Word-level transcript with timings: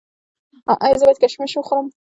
ایا 0.83 0.97
زه 0.99 1.05
باید 1.07 1.21
کشمش 1.23 1.51
وخورم؟ 1.57 1.87